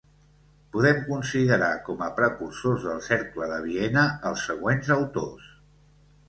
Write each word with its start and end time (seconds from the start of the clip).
Podem 0.75 1.01
considerar 1.09 1.67
com 1.89 2.01
a 2.05 2.07
precursors 2.21 2.87
del 2.87 3.03
Cercle 3.09 3.51
de 3.53 3.61
Viena 3.67 4.07
als 4.31 4.47
següents 4.51 4.91
autors. 4.97 5.55